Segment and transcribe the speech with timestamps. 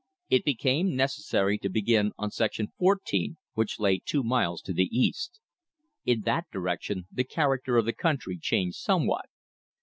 [0.31, 5.39] It became necessary to begin on section fourteen, which lay two miles to the east.
[6.05, 9.25] In that direction the character of the country changed somewhat.